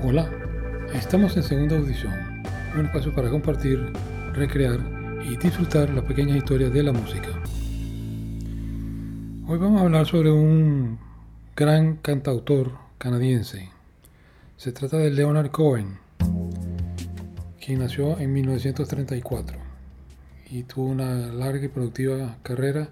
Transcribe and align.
Hola, 0.00 0.30
estamos 0.94 1.36
en 1.36 1.42
segunda 1.42 1.76
audición, 1.76 2.12
un 2.72 2.86
espacio 2.86 3.12
para 3.12 3.30
compartir, 3.30 3.92
recrear 4.32 4.78
y 5.24 5.36
disfrutar 5.36 5.90
las 5.90 6.04
pequeñas 6.04 6.36
historias 6.36 6.72
de 6.72 6.84
la 6.84 6.92
música. 6.92 7.30
Hoy 9.48 9.58
vamos 9.58 9.80
a 9.80 9.84
hablar 9.84 10.06
sobre 10.06 10.30
un 10.30 11.00
gran 11.56 11.96
cantautor 11.96 12.78
canadiense. 12.96 13.70
Se 14.56 14.70
trata 14.70 14.98
de 14.98 15.10
Leonard 15.10 15.50
Cohen, 15.50 15.98
quien 17.60 17.80
nació 17.80 18.20
en 18.20 18.32
1934 18.34 19.58
y 20.48 20.62
tuvo 20.62 20.90
una 20.90 21.26
larga 21.26 21.64
y 21.64 21.68
productiva 21.68 22.36
carrera. 22.44 22.88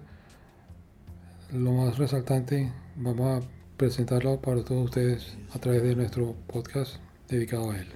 Lo 1.52 1.70
más 1.70 1.98
resaltante, 1.98 2.72
vamos 2.96 3.44
a 3.44 3.55
presentarlo 3.76 4.40
para 4.40 4.64
todos 4.64 4.86
ustedes 4.86 5.36
a 5.52 5.58
través 5.58 5.82
de 5.82 5.94
nuestro 5.94 6.34
podcast 6.46 6.96
dedicado 7.28 7.70
a 7.72 7.78
él. 7.78 7.86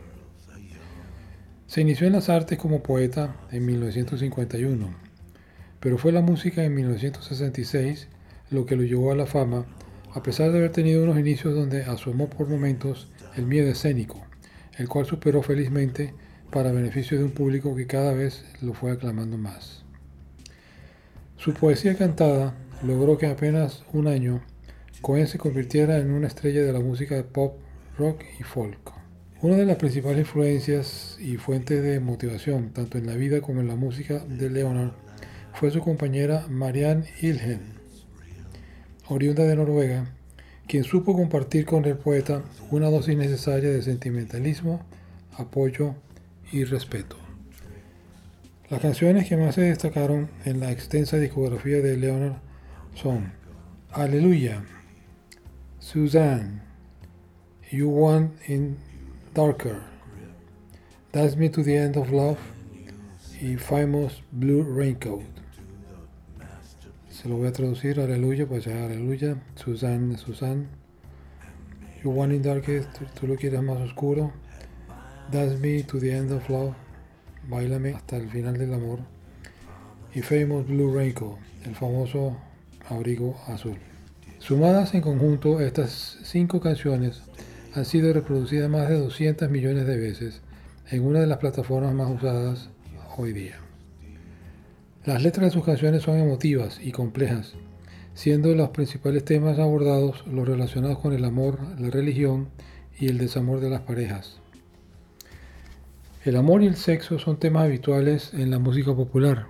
Se 1.66 1.80
inició 1.80 2.06
en 2.06 2.14
las 2.14 2.28
artes 2.28 2.58
como 2.58 2.82
poeta 2.82 3.36
en 3.50 3.64
1951, 3.64 4.94
pero 5.78 5.98
fue 5.98 6.12
la 6.12 6.20
música 6.20 6.64
en 6.64 6.74
1966 6.74 8.08
lo 8.50 8.66
que 8.66 8.76
lo 8.76 8.82
llevó 8.82 9.12
a 9.12 9.16
la 9.16 9.26
fama, 9.26 9.64
a 10.12 10.22
pesar 10.22 10.50
de 10.50 10.58
haber 10.58 10.72
tenido 10.72 11.04
unos 11.04 11.18
inicios 11.18 11.54
donde 11.54 11.84
asomó 11.84 12.28
por 12.28 12.48
momentos 12.48 13.08
el 13.36 13.46
miedo 13.46 13.68
escénico, 13.68 14.20
el 14.76 14.88
cual 14.88 15.06
superó 15.06 15.42
felizmente 15.42 16.12
para 16.50 16.72
beneficio 16.72 17.16
de 17.16 17.24
un 17.24 17.30
público 17.30 17.76
que 17.76 17.86
cada 17.86 18.12
vez 18.12 18.44
lo 18.60 18.74
fue 18.74 18.90
aclamando 18.90 19.38
más. 19.38 19.84
Su 21.36 21.54
poesía 21.54 21.96
cantada 21.96 22.54
logró 22.82 23.16
que 23.16 23.26
apenas 23.26 23.84
un 23.92 24.08
año 24.08 24.42
Cohen 25.00 25.26
se 25.26 25.38
convirtiera 25.38 25.98
en 25.98 26.10
una 26.10 26.26
estrella 26.26 26.62
de 26.62 26.72
la 26.72 26.80
música 26.80 27.14
de 27.14 27.24
pop, 27.24 27.56
rock 27.96 28.22
y 28.38 28.42
folk. 28.42 28.92
Una 29.40 29.56
de 29.56 29.64
las 29.64 29.76
principales 29.76 30.20
influencias 30.20 31.16
y 31.18 31.38
fuentes 31.38 31.82
de 31.82 32.00
motivación, 32.00 32.70
tanto 32.74 32.98
en 32.98 33.06
la 33.06 33.14
vida 33.14 33.40
como 33.40 33.60
en 33.60 33.68
la 33.68 33.76
música 33.76 34.18
de 34.18 34.50
Leonard, 34.50 34.92
fue 35.54 35.70
su 35.70 35.80
compañera 35.80 36.46
Marianne 36.50 37.06
Ilhen, 37.22 37.60
oriunda 39.08 39.44
de 39.44 39.56
Noruega, 39.56 40.14
quien 40.66 40.84
supo 40.84 41.14
compartir 41.14 41.64
con 41.64 41.86
el 41.86 41.96
poeta 41.96 42.42
una 42.70 42.90
dosis 42.90 43.16
necesaria 43.16 43.70
de 43.70 43.80
sentimentalismo, 43.80 44.84
apoyo 45.32 45.94
y 46.52 46.64
respeto. 46.64 47.16
Las 48.68 48.82
canciones 48.82 49.26
que 49.26 49.38
más 49.38 49.54
se 49.54 49.62
destacaron 49.62 50.28
en 50.44 50.60
la 50.60 50.70
extensa 50.70 51.16
discografía 51.16 51.78
de 51.78 51.96
Leonard 51.96 52.36
son 52.94 53.32
Aleluya, 53.92 54.62
Suzanne, 55.92 56.60
You 57.68 57.88
Want 57.88 58.30
in 58.46 58.78
Darker, 59.34 59.82
That's 61.10 61.34
Me 61.34 61.48
to 61.48 61.64
the 61.64 61.76
End 61.76 61.96
of 61.96 62.12
Love 62.12 62.38
y 63.42 63.56
Famous 63.56 64.22
Blue 64.30 64.62
Raincoat. 64.62 65.24
Se 67.10 67.28
lo 67.28 67.38
voy 67.38 67.48
a 67.48 67.52
traducir, 67.52 67.98
aleluya, 67.98 68.46
pues 68.46 68.66
ya 68.66 68.84
aleluya, 68.84 69.42
Suzanne, 69.56 70.16
Suzanne. 70.16 70.68
You 72.04 72.12
Want 72.12 72.34
in 72.34 72.42
Darker, 72.42 72.86
tú, 73.18 73.26
lo 73.26 73.34
quieres 73.34 73.60
más 73.60 73.78
oscuro. 73.78 74.32
That's 75.32 75.58
Me 75.58 75.82
to 75.82 75.98
the 75.98 76.12
End 76.12 76.30
of 76.30 76.48
Love, 76.48 76.76
Bailame 77.48 77.94
hasta 77.94 78.16
el 78.16 78.30
final 78.30 78.56
del 78.56 78.74
amor. 78.74 79.00
Y 80.14 80.22
Famous 80.22 80.68
Blue 80.68 80.94
Raincoat, 80.94 81.40
el 81.64 81.74
famoso 81.74 82.36
abrigo 82.88 83.36
azul. 83.48 83.76
Sumadas 84.40 84.94
en 84.94 85.02
conjunto, 85.02 85.60
estas 85.60 86.16
cinco 86.22 86.60
canciones 86.60 87.20
han 87.74 87.84
sido 87.84 88.10
reproducidas 88.10 88.70
más 88.70 88.88
de 88.88 88.98
200 88.98 89.50
millones 89.50 89.86
de 89.86 89.98
veces 89.98 90.40
en 90.90 91.04
una 91.04 91.20
de 91.20 91.26
las 91.26 91.36
plataformas 91.36 91.94
más 91.94 92.10
usadas 92.10 92.70
hoy 93.18 93.34
día. 93.34 93.60
Las 95.04 95.22
letras 95.22 95.44
de 95.44 95.50
sus 95.50 95.64
canciones 95.64 96.02
son 96.02 96.18
emotivas 96.18 96.80
y 96.82 96.90
complejas, 96.90 97.52
siendo 98.14 98.54
los 98.54 98.70
principales 98.70 99.26
temas 99.26 99.58
abordados 99.58 100.26
los 100.26 100.48
relacionados 100.48 100.98
con 100.98 101.12
el 101.12 101.26
amor, 101.26 101.58
la 101.78 101.90
religión 101.90 102.48
y 102.98 103.08
el 103.08 103.18
desamor 103.18 103.60
de 103.60 103.68
las 103.68 103.82
parejas. 103.82 104.40
El 106.24 106.36
amor 106.36 106.62
y 106.62 106.66
el 106.66 106.76
sexo 106.76 107.18
son 107.18 107.38
temas 107.38 107.64
habituales 107.64 108.32
en 108.32 108.50
la 108.50 108.58
música 108.58 108.96
popular. 108.96 109.46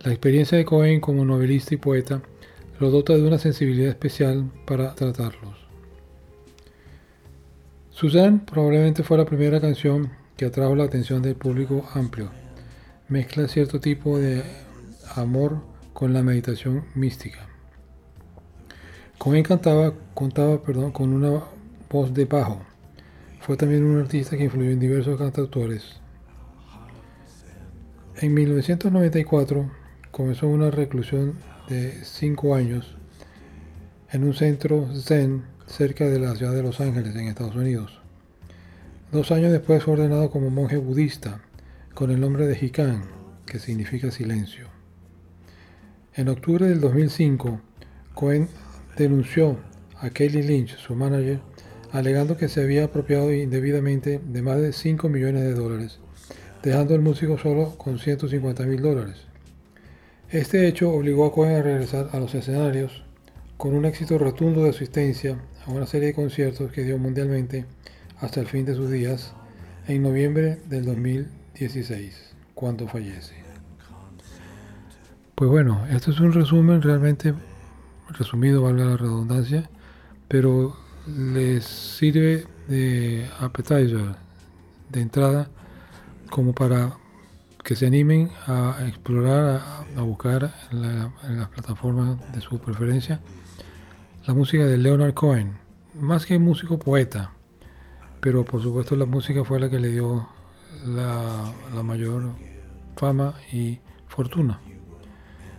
La 0.00 0.10
experiencia 0.10 0.58
de 0.58 0.64
Cohen 0.64 1.00
como 1.00 1.24
novelista 1.24 1.72
y 1.74 1.78
poeta 1.78 2.20
lo 2.78 2.90
dota 2.90 3.14
de 3.14 3.26
una 3.26 3.38
sensibilidad 3.38 3.88
especial 3.88 4.50
para 4.66 4.94
tratarlos. 4.94 5.66
Suzanne 7.90 8.40
probablemente 8.44 9.02
fue 9.02 9.16
la 9.16 9.24
primera 9.24 9.60
canción 9.60 10.10
que 10.36 10.44
atrajo 10.44 10.74
la 10.74 10.84
atención 10.84 11.22
del 11.22 11.34
público 11.34 11.88
amplio. 11.94 12.30
Mezcla 13.08 13.48
cierto 13.48 13.80
tipo 13.80 14.18
de 14.18 14.42
amor 15.14 15.62
con 15.94 16.12
la 16.12 16.22
meditación 16.22 16.84
mística. 16.94 17.48
Cohen 19.16 19.42
cantaba, 19.42 19.94
contaba 20.12 20.62
perdón, 20.62 20.92
con 20.92 21.14
una 21.14 21.42
voz 21.90 22.12
de 22.12 22.26
bajo. 22.26 22.60
Fue 23.40 23.56
también 23.56 23.84
un 23.84 23.98
artista 23.98 24.36
que 24.36 24.44
influyó 24.44 24.70
en 24.70 24.80
diversos 24.80 25.18
cantautores. 25.18 25.96
En 28.20 28.34
1994 28.34 29.70
comenzó 30.10 30.48
una 30.48 30.70
reclusión 30.70 31.38
de 31.68 32.04
cinco 32.04 32.54
años 32.54 32.96
en 34.10 34.24
un 34.24 34.34
centro 34.34 34.88
zen 34.94 35.44
cerca 35.66 36.04
de 36.06 36.20
la 36.20 36.34
ciudad 36.36 36.54
de 36.54 36.62
Los 36.62 36.80
Ángeles, 36.80 37.14
en 37.16 37.28
Estados 37.28 37.56
Unidos. 37.56 38.00
Dos 39.12 39.32
años 39.32 39.52
después 39.52 39.82
fue 39.82 39.94
ordenado 39.94 40.30
como 40.30 40.50
monje 40.50 40.76
budista 40.76 41.40
con 41.94 42.10
el 42.10 42.20
nombre 42.20 42.46
de 42.46 42.56
Hikan, 42.56 43.02
que 43.46 43.58
significa 43.58 44.10
silencio. 44.10 44.68
En 46.14 46.28
octubre 46.28 46.66
del 46.66 46.80
2005, 46.80 47.60
Cohen 48.14 48.48
denunció 48.96 49.58
a 50.00 50.10
Kelly 50.10 50.42
Lynch, 50.42 50.76
su 50.76 50.94
manager, 50.94 51.40
alegando 51.92 52.36
que 52.36 52.48
se 52.48 52.62
había 52.62 52.84
apropiado 52.84 53.32
indebidamente 53.32 54.20
de 54.24 54.42
más 54.42 54.60
de 54.60 54.72
5 54.72 55.08
millones 55.08 55.42
de 55.42 55.54
dólares, 55.54 55.98
dejando 56.62 56.94
al 56.94 57.00
músico 57.00 57.38
solo 57.38 57.76
con 57.76 57.98
150 57.98 58.64
mil 58.64 58.82
dólares. 58.82 59.25
Este 60.30 60.66
hecho 60.66 60.90
obligó 60.90 61.24
a 61.24 61.32
Cohen 61.32 61.54
a 61.54 61.62
regresar 61.62 62.08
a 62.12 62.18
los 62.18 62.34
escenarios 62.34 63.04
con 63.56 63.76
un 63.76 63.84
éxito 63.84 64.18
rotundo 64.18 64.64
de 64.64 64.70
asistencia 64.70 65.38
a 65.64 65.70
una 65.70 65.86
serie 65.86 66.08
de 66.08 66.14
conciertos 66.14 66.72
que 66.72 66.82
dio 66.82 66.98
mundialmente 66.98 67.64
hasta 68.18 68.40
el 68.40 68.48
fin 68.48 68.64
de 68.64 68.74
sus 68.74 68.90
días 68.90 69.34
en 69.86 70.02
noviembre 70.02 70.58
del 70.68 70.84
2016, 70.84 72.34
cuando 72.54 72.88
fallece. 72.88 73.36
Pues 75.36 75.48
bueno, 75.48 75.86
esto 75.90 76.10
es 76.10 76.18
un 76.18 76.32
resumen 76.32 76.82
realmente 76.82 77.32
resumido, 78.08 78.62
valga 78.62 78.84
la 78.84 78.96
redundancia, 78.96 79.70
pero 80.26 80.76
les 81.06 81.64
sirve 81.64 82.46
de 82.66 83.28
appetizer, 83.38 84.16
de 84.90 85.00
entrada, 85.00 85.48
como 86.30 86.52
para 86.52 86.96
que 87.66 87.74
se 87.74 87.84
animen 87.84 88.30
a 88.46 88.76
explorar, 88.86 89.60
a, 89.96 90.02
buscar 90.02 90.54
en, 90.70 91.36
las 91.36 91.48
plataformas 91.48 92.16
de 92.32 92.40
su 92.40 92.60
preferencia 92.60 93.20
la 94.24 94.34
música 94.34 94.64
de 94.64 94.78
Leonard 94.78 95.14
Cohen. 95.14 95.58
Más 95.94 96.26
que 96.26 96.38
músico, 96.38 96.78
poeta. 96.78 97.32
Pero 98.20 98.44
por 98.44 98.62
supuesto 98.62 98.94
la 98.94 99.04
música 99.04 99.42
fue 99.42 99.58
la 99.58 99.68
que 99.68 99.80
le 99.80 99.88
dio 99.88 100.28
la, 100.86 101.52
mayor 101.82 102.36
fama 102.94 103.34
y 103.52 103.80
fortuna. 104.06 104.60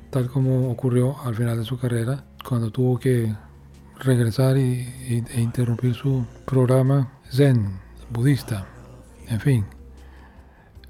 Tal 0.09 0.29
como 0.29 0.72
ocurrió 0.72 1.19
al 1.25 1.35
final 1.35 1.57
de 1.57 1.66
su 1.66 1.78
carrera, 1.78 2.24
cuando 2.47 2.72
tuvo 2.72 2.97
que 2.97 3.35
regresar 4.00 4.56
e 4.56 5.24
interrumpir 5.35 5.94
su 5.94 6.25
programa 6.45 7.19
zen, 7.30 7.81
budista. 8.10 8.65
En 9.27 9.42
fin, 9.42 9.65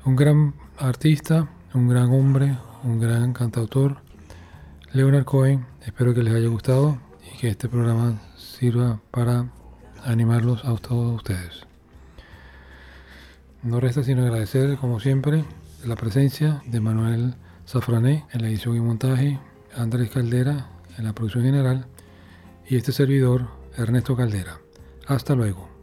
un 0.05 0.15
gran 0.15 0.66
artista, 0.79 1.49
un 1.73 1.87
gran 1.87 2.11
hombre, 2.11 2.57
un 2.83 2.99
gran 2.99 3.33
cantautor, 3.33 3.97
Leonard 4.93 5.25
Cohen. 5.25 5.65
Espero 5.85 6.13
que 6.13 6.23
les 6.23 6.33
haya 6.33 6.47
gustado 6.47 6.97
y 7.33 7.37
que 7.37 7.49
este 7.49 7.67
programa 7.67 8.21
sirva 8.37 8.99
para 9.11 9.49
animarlos 10.05 10.63
a 10.65 10.75
todos 10.75 11.15
ustedes. 11.15 11.65
No 13.63 13.79
resta 13.79 14.03
sino 14.03 14.23
agradecer, 14.23 14.77
como 14.77 14.99
siempre, 14.99 15.43
la 15.85 15.95
presencia 15.95 16.61
de 16.65 16.79
Manuel 16.79 17.35
Zafrané 17.67 18.25
en 18.31 18.41
la 18.41 18.49
edición 18.49 18.75
y 18.75 18.79
montaje, 18.79 19.39
Andrés 19.75 20.09
Caldera 20.09 20.69
en 20.97 21.05
la 21.05 21.13
producción 21.13 21.43
general 21.43 21.87
y 22.67 22.75
este 22.75 22.91
servidor, 22.91 23.47
Ernesto 23.75 24.15
Caldera. 24.15 24.59
Hasta 25.07 25.35
luego. 25.35 25.76